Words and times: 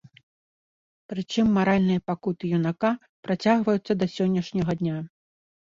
Прычым 1.13 1.45
маральныя 1.59 2.03
пакуты 2.13 2.43
юнака 2.59 2.91
працягваюцца 3.29 3.93
да 4.03 4.13
сённяшняга 4.17 4.73
дня. 4.83 4.97